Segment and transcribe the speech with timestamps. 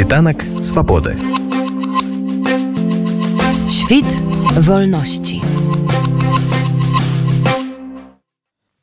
[0.00, 1.12] Світанак свабоды.
[3.68, 4.08] Świt
[4.56, 5.42] wolności.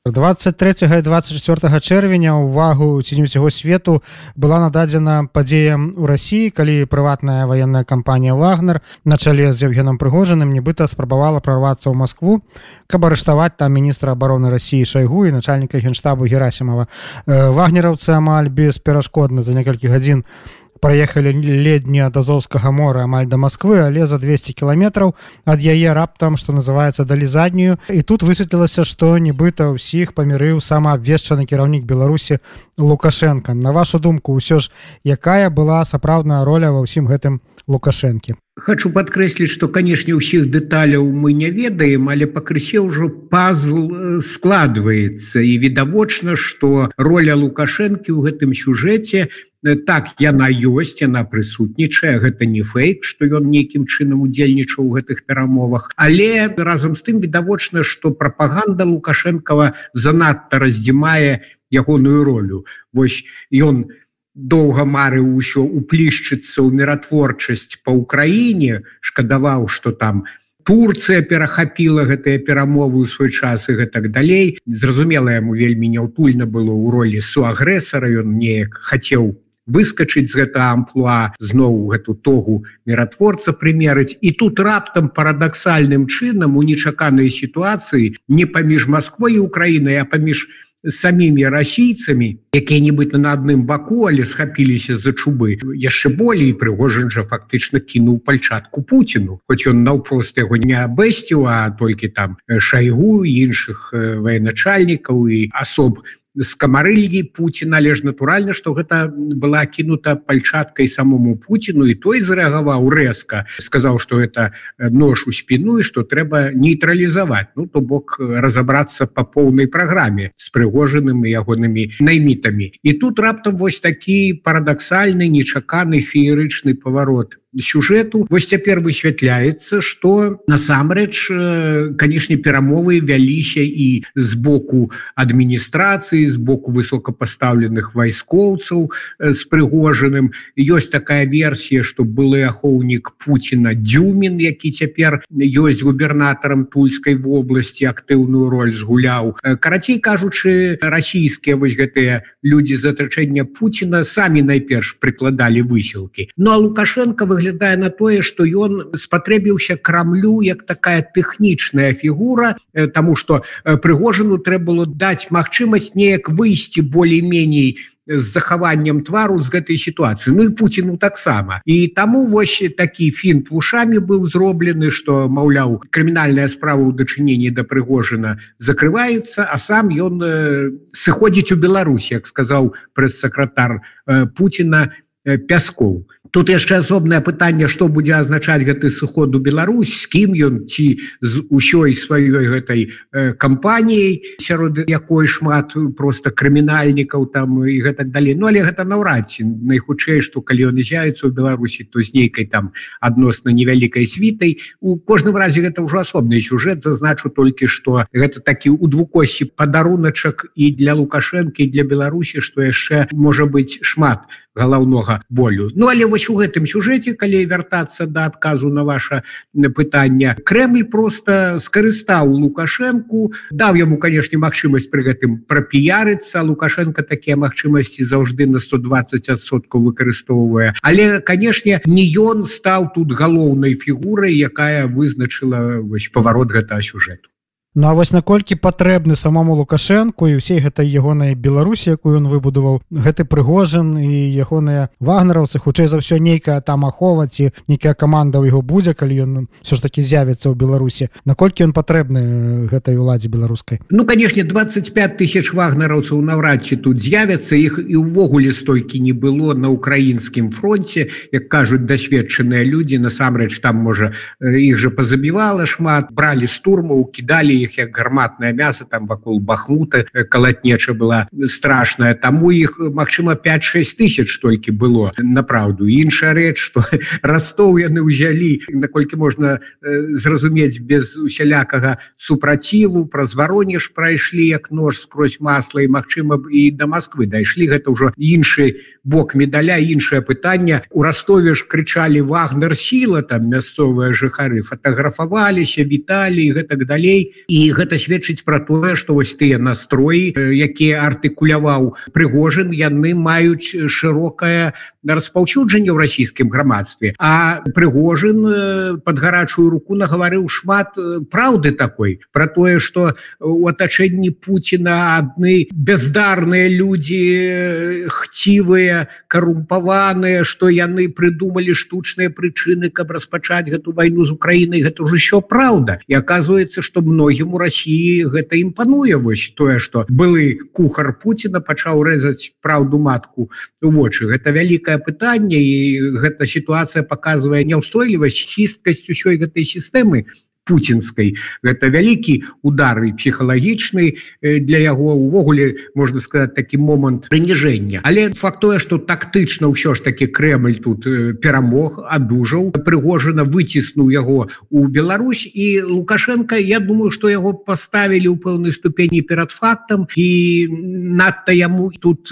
[0.05, 4.03] 23 і 24 чэрвеня увагу ці не ўсяго свету
[4.37, 10.53] была нададзена падзеям у рассіі калі прыватная ваенная кампанія вагнер на чале з евгеном прыгожаным
[10.53, 12.39] нібыта спрабавала прорвацца ў москву
[12.87, 16.87] каб арыштаваць там міністра обороны россии шайгу і начальніка генштабу герасимова
[17.27, 23.81] вагнераўцы амаль бесперашкодна за некалькі гадзін у проехали ледні ад азовскага мора амаль до Москвы
[23.83, 25.15] але за 200 кіламетраў
[25.45, 27.77] ад яе раптам что называется далі заднюю.
[27.89, 32.39] І тут высветлілася что нібыта ўсіх памірыў самаабвешчаны кіраўнік беларусі
[32.77, 33.53] лукашенко.
[33.53, 34.71] На вашу думку ўсё ж
[35.03, 38.35] якая была сапраўдная роля ва ўсім гэтым лукашэнкі?
[38.57, 45.45] Хочу подкрэсліць что канешне ўсіх дэталяў мы не ведаем але пакрысе ўжо пазл э, складваецца.
[45.45, 49.29] І відавочна что роля лукашэнкі ў гэтым сюжэце
[49.75, 55.25] так яна ёсць яна прысутнічае гэта не фейк что ён нейкім чынам удзельнічаў у гэтых
[55.25, 55.91] перамовах.
[55.97, 62.65] Але разам з тым відавочна что прапаганда лукашэнкова занадта раздзімае ягоную ролю.
[62.93, 63.91] Вось ён
[64.33, 70.25] доўга марыў усё уплішчыцца ў міратворчасць по ўкраіне шкадаваў что там
[70.67, 74.59] Турцыя перахапіла гэтыя перамовы ў свой час і гэтак далей.
[74.67, 79.31] Зразумела яму вельмі няўтульна было ў ролі суагрэсара ён неяк хацеў
[79.67, 84.17] выскочыць з гэта амплуа зноў гэту тогу міратворца прымерыць.
[84.21, 90.47] І тут раптам парадаксальным чынам у нечаканай сітуацыі не паміж Москвой і Украінай а паміж
[90.85, 97.81] самімі расійцамі якія-нибудь на адным баку але схапіліся за чубы яшчэ болей прыгожан жа фактычна
[97.81, 99.41] кінуў пальчатку Пуціну.
[99.49, 106.05] Хоць ён наўпрост яго не абэсціў а толькі там шайгу іншых военачальнікаў і асоб
[106.37, 112.89] з камарыльгі Пуці належ натуральна што гэта была кінута пальчаткай самому Пуціну і той зарэагаваў
[112.93, 117.51] рэзка сказаў што это нож у спіну і што трэба нейтралізаваць.
[117.55, 122.71] Ну то бок разаобрацца по поўнай праграме з прыгожаным і ягонымі наймітамі.
[122.83, 131.95] І тут раптам вось такі парадаксальны нечаканы феерычны паварот сюжэту вось цяпер высвятляецца что насамрэч
[131.97, 141.25] канешне перамовы вяліся і з боку адміністрацыі з боку высокапастаўленых вайскоўцаў з прыгожаным ёсць такая
[141.25, 149.35] версія что былы ахоўнік Пуціна дзюмін які цяпер ёсць губернатарам тульскай вобласці актыўную роль згуляў.
[149.59, 156.57] Карацей кажучы расійскія вось гэтыя людзі з атрачэння Пуціна самі найперш прыкладалі высілкі Ну а
[156.57, 163.15] лукашенко выглядае выглядае на тое что ён спатрэбіўся крамлю як такая тэхнічная фігура э, тому
[163.15, 167.77] что э, прыгожану трэба было даць магчымасць неяк выйсці болей-меней
[168.07, 170.31] з захаваннем твару з гэтай сітуацыі.
[170.33, 171.61] Ну і Пуціну таксама.
[171.65, 177.67] І таму вось такі фінт вушамі быў зроблены что маўляў крымінальная справа ў дачыненні да
[177.67, 185.06] прыгожана закрываецца а сам ён э, сыходзіць у Беларусі як сказаў прэс-сакратар э, Пуціна э,
[185.27, 186.05] пяскоў.
[186.31, 190.99] Тут яшчэ асобнае пытанне што будзе азначаць гэты сыход у Беларусь з кім ён ці
[191.21, 198.35] з усёй сваёй гэтай э, кампаніяй сярод якой шмат просто крымінальнікаў там і гэтак далей.
[198.35, 202.45] Ну але гэта наўрад ці найхутчэй што калі ён з'яецца ў Беларусі то з нейкай
[202.45, 204.59] там адносна невялікай світай.
[204.79, 210.51] У кожным разе гэта ўжо асобны сюжэт зазначу толькі што гэта такі у двукосці падаруначак
[210.55, 214.27] і для лукашэнкі для Беларусі што яшчэ можа быць шмат
[214.57, 215.69] галаўнога болю.
[215.75, 219.23] Ну але вось у гэтым сюжэце калі вяртацца да адказу на ваше
[219.53, 226.41] пытанне Крэль просто скарыстаў лукашэнку даў яму канешне магчымасць пры гэтым прапіярыцца.
[226.41, 230.73] Лукашенко такія магчымасці заўжды на 120соткаў выкарыстоўвае.
[230.81, 237.29] Але канешне не ён стаў тут галоўнай фігурай якая вызначыла вось паварот гэтага сюжэту
[237.77, 242.81] Ну а вось наколькі патрэбны самому лукашэнку і ўсей гэтай ягонай беларусі якую ён выбудаваў
[242.89, 248.49] гэты прыгожан і ягоныя вагнераўцы хутчэй за ўсё нейкая там ахова ці нейкая каманда ў
[248.49, 249.31] яго будзе калі ён
[249.61, 251.13] все ж таки з'явіцца ў беларусі.
[251.21, 253.77] Наколькі ён патрэбны гэтай уладзе беларускай?
[253.93, 259.53] Ну канешне 25 тысяч вагнераўцаў наўрад ці тут з'явяцца іх і ўвогуле столькі не было
[259.53, 266.49] на украінскім фронте як кажуць дасведчаныя людзі насамрэч там можа іх же пазабівала шмат бралі
[266.49, 272.15] штурмаў кідалі іх як гарматнае мясо там вакол бахмута калатнеча была страшная.
[272.15, 275.11] Таму іх Мачыма 5-6 тысяч толькі было.
[275.19, 276.81] Направду іншая рэч что
[277.21, 285.37] ростов яны ўзялі наколькі можна зразумець без усялякага супраціву праз варонеж прайшлі як нож скрозь
[285.39, 287.67] масла і Мачыма і до Москвы дайшлі.
[287.67, 290.81] Гэта ўжо іншы бок медаля іншае пытанне.
[290.89, 297.95] У ростове ж крычалі вагнер сіла там мясцовыя жыхары фотографаваліся віталі гэтак далей і гэта
[297.95, 304.75] сведчыць про тое что вось тыя настроі якія артыкуляваў прыгожин яны маюць шырокае
[305.07, 307.15] распаўсюджанне ў расійскім грамадстве.
[307.17, 310.99] А прыгожин под гарачую руку нагаварыў шмат
[311.31, 321.07] праўды такой про тое что у атачэнні Пуціна адны бездарныя людзі хцівыя карумпаваныя что яны
[321.07, 324.83] придумали штучныя прычыны каб распачаць гэту вайну з Украінай.
[324.83, 325.99] Гэта уже еще праўда.
[326.07, 327.01] І оказывается что
[327.37, 329.15] многім у Росіі гэта імпануе.
[329.17, 333.49] Вось тое что былы кухар Пуціна пачаў рэзаць праўду матку
[333.81, 334.25] у вочы.
[334.25, 340.25] Гэта вялікае пытанне і гэта сітуацыя показывае няўстойлівасць хісткасць усёй гэтай сістэмы
[340.67, 345.15] путинской это вялікі удар і психхалагічны для яго.
[345.15, 348.01] Увогуле можна сказать такі момант прыніжэння.
[348.03, 351.07] Але факт тое что тактычна ўсё ж таки Кремль тут
[351.39, 352.75] перамог адужаў.
[352.83, 359.21] Прыгожана выціснуў яго у Беларусь і лукашенко Я думаю что яго поставілі ў пэўнай ступені
[359.21, 360.07] перад фактам.
[360.15, 362.29] І надта яму тут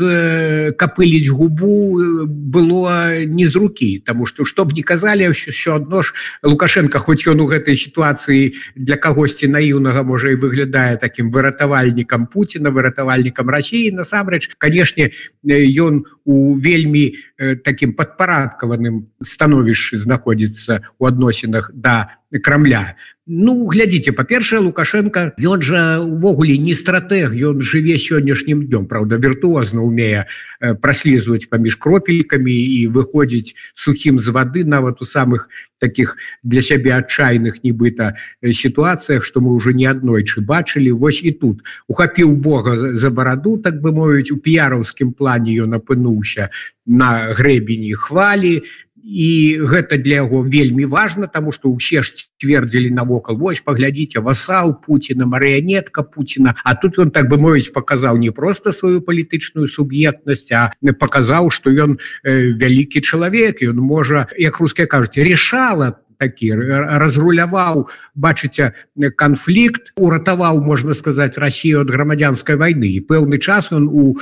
[0.75, 6.99] капыліць губу было не з руки тому что чтоб не казалі все адно ж лукашенко
[6.99, 12.69] хоть ён у гэтай ситуации сітуацыі для кагосьці наіўнага можа і выглядае таким выратавальнікам Пуціна
[12.69, 15.11] выратавальнікам Росіі насамрэч канешне
[15.45, 17.15] ён у вельмі
[17.63, 22.95] таким падпарадкаваным становішчы знаходзіцца у адносінах да крамля.
[23.25, 28.85] Ну глядзіце па-першае лукашенко ён жа увогуле не стратег ён жыве сённяшнім днём.
[28.85, 30.29] Праўда віртуозна умее
[30.61, 35.49] праслізваць паміж кропелькамі і выходзіць сухім з вады нават у самых
[35.81, 38.13] таких для сябе адчайных нібыта
[38.45, 40.93] сітуацыях што мы ўжо не аднойчы бачылі.
[40.93, 41.65] Вось і тут.
[41.89, 46.53] Ухапіў Бога за бараду так бы мовіць у піяраўскім плане ён апынуўся
[46.85, 48.61] на грэбені хвалі
[49.05, 54.73] і гэта для яго вельмі важно тому что ўсе ж цвердзілі навокал вось паглядзіце васал
[54.81, 60.49] Пуціна марыянетка Пуціна А тут он так бы мовіць показаў не просто сваю палітычную суб'ектнасць
[60.51, 67.87] а показаў что ён вялікі чалавек ён можа як руская кажуць решала то такі разруляваў
[68.15, 68.71] бачыце
[69.15, 74.15] канфлікт уратаваў можна сказаць Россию от грамадзянской войны і пэўны час он у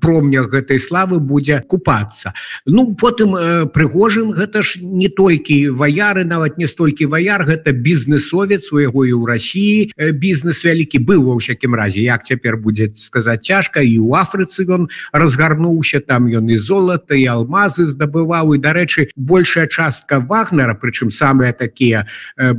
[0.00, 2.34] промнях гэтай славы будзе купацца.
[2.66, 3.34] Ну потым
[3.72, 9.12] прыгожин гэта ж не толькі ваяры нават не столькі ваяр гэта бізнесовец у яго і
[9.16, 14.14] ў России бізнес вялікі быў ва ўсякім разе як цяпер будзе сказаць цяжка і у
[14.14, 20.74] Афрыцы ён разгарнуўся там ён і золата і алмазы здабываў і дарэчы большая частка вагнера
[20.74, 22.04] прычым сам самыя такія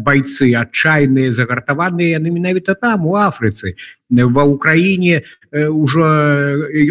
[0.07, 3.75] бойцы адчайныя загартаваныя яны менавіта там у Афрыцы
[4.09, 5.21] ва ўкраіне
[5.51, 6.05] ўжо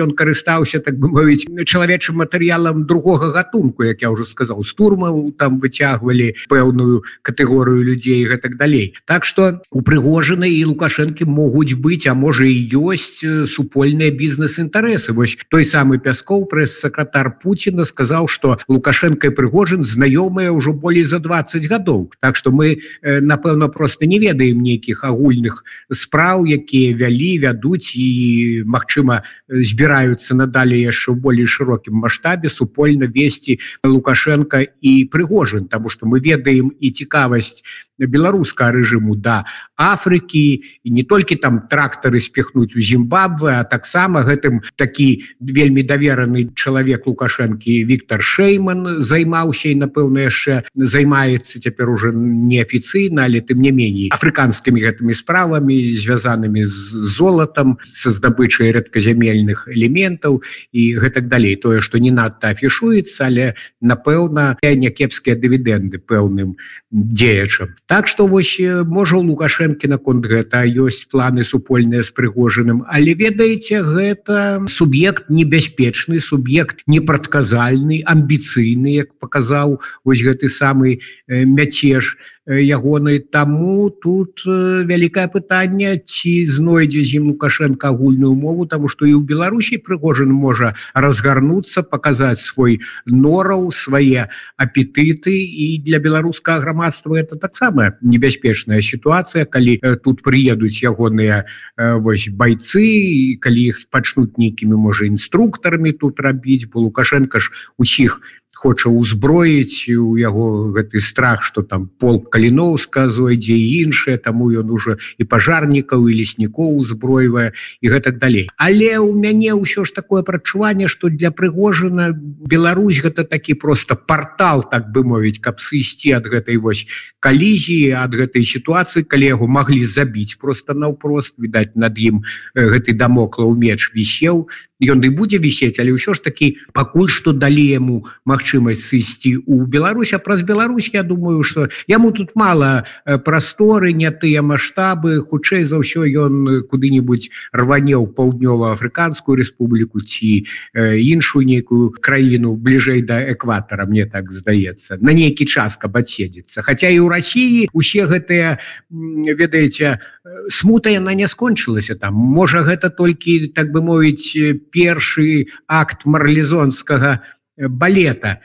[0.02, 4.66] ён карыстаўся так бы мовіць чалавечым матэрыялам другога гатунку як я ўжо сказаў.
[4.66, 8.98] З турмаў там выцягвалі пэўную катэгорыю людзей гэтак далей.
[9.06, 15.14] Так што упрыгожаны і лукашэнкі могуць быць а можа і ёсць супольныя бізнес-інтарэсы.
[15.14, 21.62] Вось той самы пяскоў прэс-сакратар Пуціна сказаў што лукашенко прыгожин знаёмыя ўжо болей за 20
[21.70, 22.10] гадоў.
[22.18, 25.62] Так што мы напэўна просто не ведаем нейкіх агульных
[25.94, 33.08] спраў якія вялі вялі вядуць і Мачыма збіраюцца надалей яшчэ ў болей шырокім маштабе супольна
[33.08, 37.64] весці лукашенко і прыгожин тому что мы ведаем і цікавасць
[37.98, 39.44] беларускага рэжыму да
[39.78, 46.50] Афрыкі і не толькі там трактары спихнуць у Зімбабве а таксама гэтым такі вельмі давераны
[46.54, 53.72] чалавек лукашэнкі Віктор Шейман займаўся і напэўна яшчэ займаецца цяпер уже неафіцыйна але тым не
[53.72, 61.56] меней афрыканскімі гэтымі справамі звязанымі з золатам са здабычай рэдказямельных элементаў і гэтак далей.
[61.56, 66.56] Тое што не надта афішуецца але напэўна някепскія дывідэнды пэўным
[66.90, 73.80] дзеячам Так што вось можа лукашэнкі наконт гэта ёсць планы супольныя з прыгожаным але ведаеце
[73.80, 82.12] гэта суб'ект небяспечны суб'ект непрадказальны амбіцыйны як паказаў вось гэты самы мяцеж
[82.48, 83.20] ягоны.
[83.20, 89.78] Таму тут вялікае пытанне ці знойдзе зім лукашенко агульную мову тому что і ў беларусі
[89.78, 95.36] прыгожан можа разгарнуцца показаць свой нораў свае апетыты.
[95.36, 101.44] І для беларускага грамадства это таксама небяспечная сітуацыя калі тут прыедуць ягоныя
[101.76, 108.20] вось бойцы калі іх пачнуць нейкімі можа інструктарамі тут рабіць бо лукашенко ж усіх
[108.58, 114.98] хоча ўзброіць у яго гэты страх что там пол каліноўска зойдзе іншае таму ён уже
[115.14, 118.50] і пажарнікаў і леснікоў узброівае і гэтак далей.
[118.58, 124.66] Але у мяне ўсё ж такое прачуванне что для прыгожана Беларусь гэта такі просто портал
[124.66, 126.82] так бы мовіць каб сысці ад гэтай вось
[127.22, 132.26] калізіі ад гэтай сітуацыі калі яго маглі забіць просто наўпрост відаць над ім
[132.58, 134.50] гэты дамоклаў меч вісеў.
[134.78, 138.06] Ён і будзе вісець але ўсё ж такі пакуль што далі яму
[138.48, 140.12] магчымасць сысці у Беларусь.
[140.12, 142.84] А праз Беларусь Я думаю что яму тут мало
[143.24, 151.44] прасторы не тыя маштабы хутчэй за ўсё ён куды-нибудь рване ў паўднёва-афрыканскую Республіку ці іншую
[151.44, 154.96] нейкую краіну бліжэй да экватара мне так здаецца.
[155.00, 156.62] На нейкі час каб адседзецца.
[156.62, 160.00] Хаця і ў Росіі усе гэтыя ведаеце
[160.48, 162.14] смута яна не скончылася там.
[162.14, 164.32] Можа гэта толькі так бы мовіць
[164.72, 167.20] першы акт марлезонскага
[167.58, 168.40] балета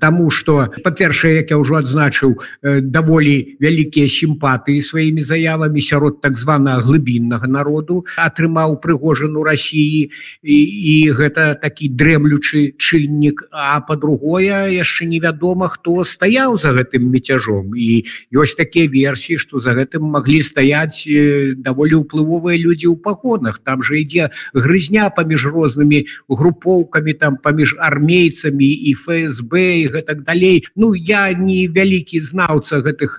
[0.00, 2.34] Таму что па-першае як я ўжо адзначыў
[2.82, 10.10] даволі вялікія сімпатыі сваімі заявамі сярод так званага глыбіннага народу атрымаў прыгожану Росіі
[10.42, 17.78] і, і гэта такі дрэмлючы чыннік а по-другое яшчэ невядома хто стаяў за гэтым мецяжом
[17.78, 18.02] і
[18.34, 21.06] ёсць такія версіі што за гэтым маглі стаяць
[21.54, 23.62] даволі ўплывовыя людзі ў пагонах.
[23.62, 30.64] Там же ідзе грызня паміж рознымі групоўкамі там паміж армейцамі і ФСБ і гэтак далей.
[30.76, 33.18] Ну я не вялікі знаўца гэтых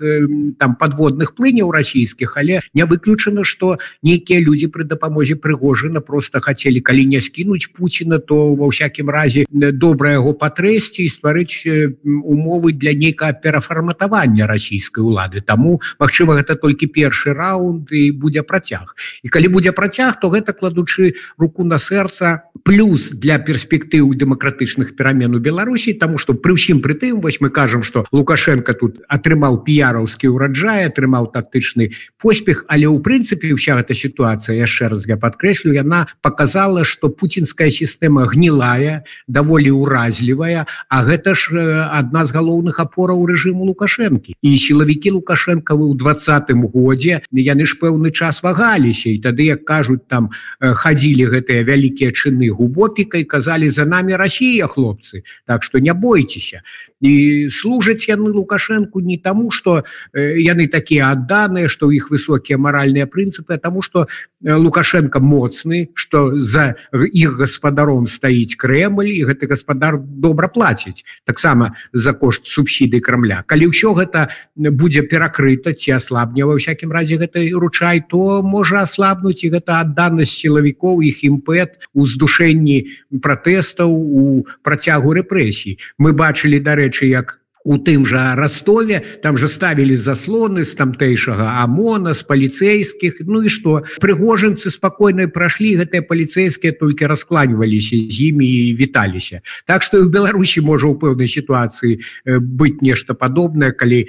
[0.58, 6.80] там подводных плыняў расійскіх але не выключана что нейкія людзі пры дапамозе прыгожана просто хацелі
[6.80, 11.64] калі не скінуць Пуціна то ва ўсякім разе добра яго патрэсці і стварыць
[12.04, 15.40] умовы для нейкага перафарматавання расійскай улады.
[15.40, 18.94] Таму Мачыма гэта толькі першы раунд і будзе працяг.
[19.22, 25.34] І калі будзе працяг то гэта кладучы руку на сэрца плюс для перспектыў дэмакратычных перамен
[25.34, 30.28] у Беларусі тому что пры ўсім прытым вось мы кажам что лукашенко тут атрымаў піяраўскі
[30.34, 31.90] ўраджай атрымаў тактычны
[32.20, 37.70] поспех але ў прынцыпе вся эта сітуацыя яшчэ раз я подкрэслю яна показала что путинская
[37.70, 41.54] сістэма гнілая даволі уразлівая А гэта ж
[41.86, 48.10] адна з галоўных опораў рэжыму лукашэнкі і сілавікі лукашэнкавы ў двадцатым годзе яны ж пэўны
[48.10, 54.12] час вагаліся і тады як кажуць там хадзілі гэтыя вялікія чыны губопікай казалі за нами
[54.12, 56.62] Россия хлопцы так что не бойте бойтеся
[57.00, 63.06] і служаць яны лукашенко не тому что яны такія адданыя что у іх высокія маральныя
[63.06, 64.06] прынцыпы тому что
[64.44, 72.12] лукашенко моцны что за іх гаспадаром стаіць Крemль і гэты гаспадар добра плаціць таксама за
[72.12, 78.04] кошт субсіды крамля калі ўсё гэта будзе перакрыта ці аслабне ва всякім разе гэтай ручай
[78.04, 82.04] то можа аслабнуць і гэта адданасць сілавікоў іх імпэт у
[82.40, 85.78] здушэнні пратэстаў у працягу рэпрэсій.
[85.98, 92.14] Мы бачылі дарэчы як у тым жа ростове там же ставілі заслоны з тамтэйшага амона
[92.14, 98.74] з паліцейскіх Ну і что прыгожанцы спакойна прайшлі гэтыя паліцейскія толькі раскланьваліся з імі і
[98.74, 99.40] віталіся.
[99.66, 104.08] Так что і в Беларусі можа ў пэўнай сітуацыі быць нешта падобнае калі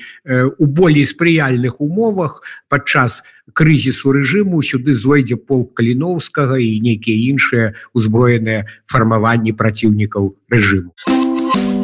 [0.58, 8.64] у болей спрыяльных умовах падчас крызісу рэжыму сюды зойдзе пол каліноўскага і нейкія іншыя узброеныя
[8.88, 11.31] фармаванні праціўнікаў рэжыму